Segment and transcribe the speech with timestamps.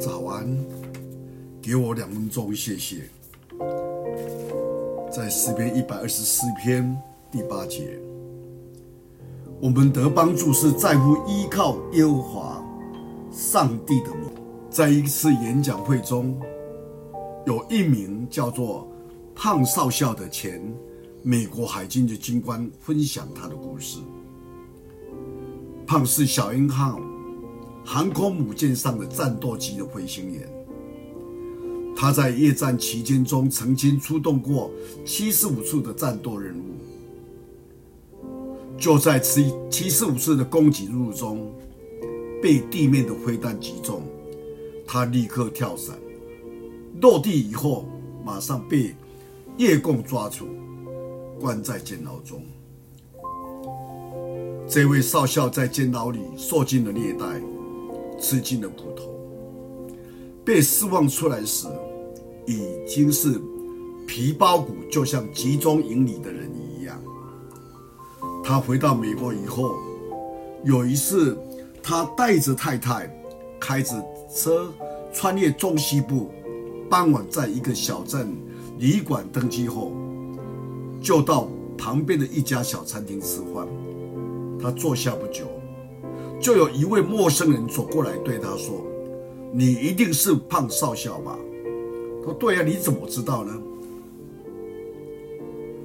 [0.00, 0.48] 早安，
[1.60, 3.02] 给我两分钟，谢谢。
[5.12, 6.96] 在诗篇一百二十四篇
[7.30, 7.98] 第八节，
[9.60, 12.64] 我们得帮助是在乎依靠耶和华
[13.30, 14.30] 上帝的名。
[14.70, 16.40] 在一次演讲会中，
[17.46, 18.88] 有一名叫做
[19.34, 20.60] 胖少校的前
[21.22, 23.98] 美国海军的军官分享他的故事。
[25.86, 26.98] 胖是小鹰号
[27.84, 30.48] 航空母舰上的战斗机的飞行员。
[31.96, 34.70] 他在夜战期间中曾经出动过
[35.04, 36.62] 七十五次的战斗任务。
[38.76, 41.52] 就在七七十五次的攻击任务中，
[42.42, 44.02] 被地面的飞弹击中。
[44.86, 45.96] 他立刻跳伞，
[47.00, 47.88] 落地以后
[48.24, 48.94] 马上被
[49.56, 50.46] 越共抓住，
[51.40, 52.42] 关在监牢中。
[54.68, 57.40] 这位少校在监牢里受尽了虐待，
[58.24, 59.14] 吃尽了苦头。
[60.42, 61.66] 被释放出来时，
[62.46, 63.38] 已经是
[64.06, 66.98] 皮包骨，就像集中营里的人一样。
[68.42, 69.74] 他回到美国以后，
[70.64, 71.36] 有一次，
[71.82, 73.14] 他带着太太，
[73.60, 74.02] 开着
[74.34, 74.72] 车
[75.12, 76.30] 穿越中西部，
[76.88, 78.34] 傍晚在一个小镇
[78.78, 79.92] 旅馆登机后，
[80.98, 83.68] 就到旁边的一家小餐厅吃饭。
[84.58, 85.44] 他坐下不久，
[86.40, 88.84] 就有一位陌生人走过来对他说
[89.52, 91.38] ：“你一定是胖少校吧？”
[92.22, 93.52] 他说：“对呀，你怎么知道呢？”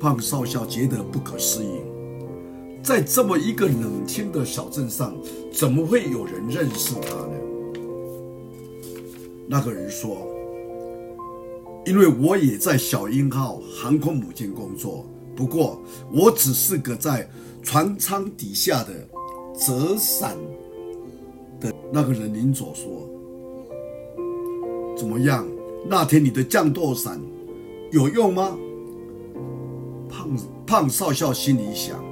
[0.00, 1.82] 胖少校觉得不可思议，
[2.82, 5.14] 在这么一个冷清的小镇上，
[5.52, 7.34] 怎么会有人认识他呢？
[9.46, 10.26] 那个人说
[11.84, 15.04] ：“因为我也在小鹰号航空母舰工作，
[15.36, 15.80] 不过
[16.12, 17.28] 我只是个在
[17.62, 19.06] 船舱底下的
[19.60, 20.36] 折伞
[21.60, 22.90] 的那个人。”临走说
[24.96, 25.46] ：“怎么样？
[25.88, 27.20] 那天你的降落伞
[27.92, 28.56] 有用吗？”
[30.08, 30.28] 胖
[30.66, 32.02] 胖少校心里想：“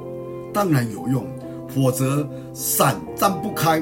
[0.53, 1.27] 当然有用，
[1.69, 3.81] 否则伞张不开，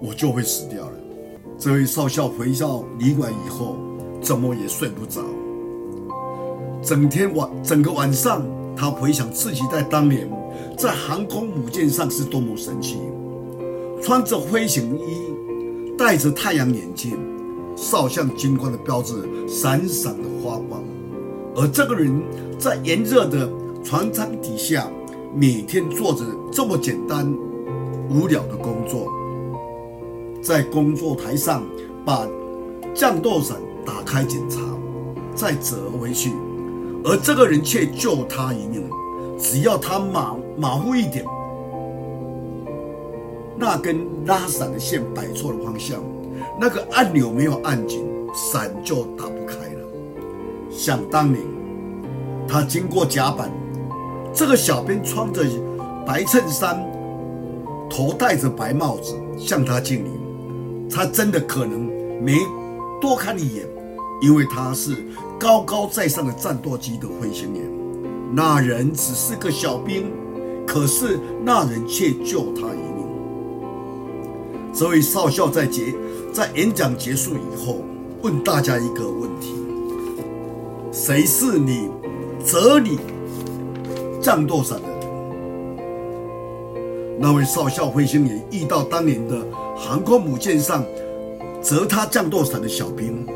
[0.00, 0.92] 我就会死掉了。”
[1.58, 3.76] 这位少校回到旅馆以后，
[4.20, 5.20] 怎么也睡不着。
[6.82, 8.44] 整天晚整个晚上，
[8.76, 10.28] 他回想自己在当年
[10.76, 12.98] 在航空母舰上是多么神奇，
[14.02, 15.32] 穿着飞行衣，
[15.96, 17.16] 戴着太阳眼镜，
[17.76, 19.14] 少将军官的标志
[19.46, 20.82] 闪闪的发光。
[21.54, 22.22] 而这个人
[22.58, 23.48] 在炎热的
[23.84, 24.90] 船舱底下，
[25.34, 27.32] 每天做着这么简单
[28.10, 29.06] 无聊的工作。
[30.42, 31.62] 在工作台上
[32.04, 32.26] 把
[32.94, 34.60] 降落伞打开检查，
[35.34, 36.32] 再折回去，
[37.04, 38.88] 而这个人却救他一命。
[39.38, 41.24] 只要他马马虎一点，
[43.58, 46.00] 那根拉伞的线摆错了方向，
[46.60, 49.80] 那个按钮没有按紧，伞就打不开了。
[50.70, 51.42] 想当年，
[52.46, 53.50] 他经过甲板，
[54.32, 55.42] 这个小编穿着
[56.06, 56.80] 白衬衫，
[57.90, 60.10] 头戴着白帽子，向他敬礼。
[60.88, 61.80] 他真的可能
[62.22, 62.38] 没
[63.00, 63.66] 多看一眼，
[64.20, 64.94] 因为他是
[65.42, 67.64] 高高在上的战斗机的飞行员。
[68.32, 70.08] 那人只是个小兵，
[70.64, 73.04] 可是那人却救他一命。
[74.72, 75.92] 这位少校在结
[76.32, 77.78] 在演讲结束以后，
[78.22, 79.52] 问大家一个问题：
[80.92, 81.90] 谁是你
[82.44, 83.00] 折你
[84.20, 84.92] 降落伞的人？
[87.18, 89.44] 那位少校飞行员遇到当年的。
[89.74, 90.84] 航空母舰上
[91.60, 93.26] 折他降落伞的小兵，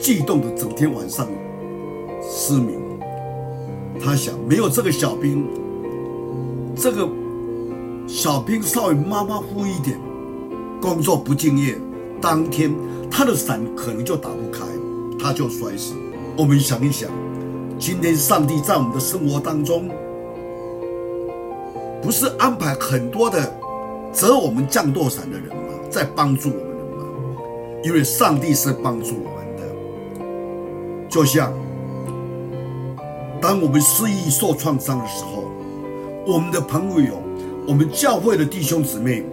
[0.00, 1.28] 激动的整天晚上
[2.22, 2.80] 失眠。
[4.02, 5.46] 他想，没有这个小兵，
[6.74, 7.06] 这个
[8.06, 10.00] 小兵稍微马马虎一点，
[10.80, 11.76] 工作不敬业，
[12.18, 12.74] 当天
[13.10, 14.64] 他的伞可能就打不开，
[15.18, 15.92] 他就摔死。
[16.34, 17.10] 我们想一想，
[17.78, 19.90] 今天上帝在我们的生活当中，
[22.00, 23.38] 不是安排很多的
[24.14, 25.74] 折我们降落伞的人吗？
[25.90, 27.04] 在帮助我们的吗？
[27.84, 29.39] 因为上帝是帮助我们。
[31.10, 31.52] 就像
[33.40, 35.42] 当我们失意受创伤的时候，
[36.26, 37.20] 我们的朋友、
[37.66, 39.24] 我们教会的弟兄姊妹，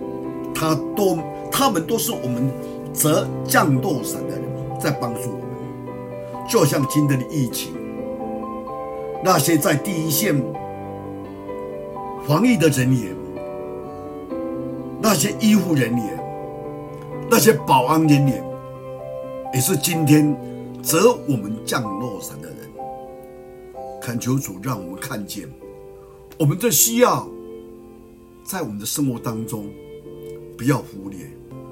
[0.56, 1.19] 他都
[1.51, 2.51] 他们都是我们
[2.94, 4.44] 折降落伞的人，
[4.79, 6.47] 在帮助我们。
[6.50, 7.74] 就像今天的疫情，
[9.23, 10.41] 那些在第一线
[12.25, 13.15] 防疫的人员，
[15.00, 16.18] 那些医护人员。
[17.30, 18.41] 那些保安人员，
[19.53, 20.33] 也是今天
[20.83, 22.57] 折我们降落伞的人。
[24.01, 25.50] 恳求主让我们看见，
[26.39, 27.27] 我们的需要，
[28.44, 29.69] 在我们的生活当中
[30.57, 31.19] 不要忽略。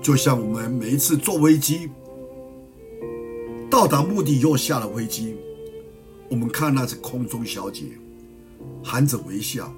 [0.02, 1.90] 就像我们每一次坐飞机
[3.70, 5.36] 到达目的以后下了飞机，
[6.30, 7.86] 我们看那些空中小姐
[8.84, 9.74] 含着微笑，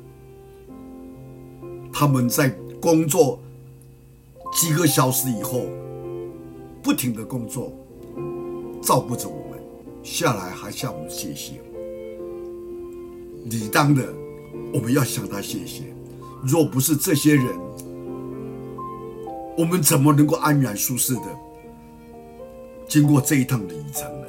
[1.93, 2.49] 他们在
[2.81, 3.39] 工作
[4.51, 5.61] 几个小时以后，
[6.81, 7.71] 不停的工作，
[8.81, 9.59] 照顾着我们，
[10.03, 11.61] 下来还向我们谢谢。
[13.45, 14.13] 理当的，
[14.73, 15.83] 我们要向他谢谢。
[16.43, 17.45] 若不是这些人，
[19.57, 21.21] 我们怎么能够安然舒适的
[22.87, 24.27] 经过这一趟旅程呢？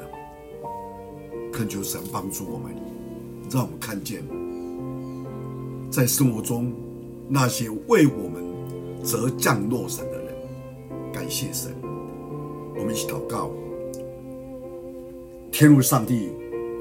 [1.51, 2.73] 恳求神帮助我们，
[3.51, 4.23] 让我们看见，
[5.91, 6.73] 在生活中
[7.27, 8.43] 那些为我们
[9.03, 10.33] 则降落伞的人，
[11.11, 11.75] 感谢神。
[12.77, 13.51] 我们一起祷告，
[15.51, 16.29] 天父上帝。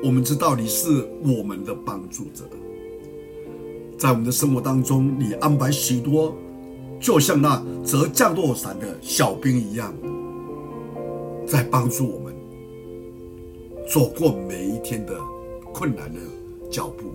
[0.00, 2.48] 我们知道你是我们的帮助者，
[3.98, 6.36] 在我们的生活当中，你安排许多，
[7.00, 9.92] 就像那折降落伞的小兵一样，
[11.44, 12.32] 在帮助我们
[13.92, 15.18] 走过每一天的
[15.74, 16.20] 困难的
[16.70, 17.06] 脚步。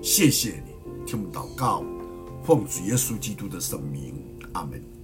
[0.00, 0.72] 谢谢你，
[1.04, 1.84] 听我们祷告，
[2.42, 4.14] 奉主耶稣基督的圣名，
[4.52, 5.01] 阿门。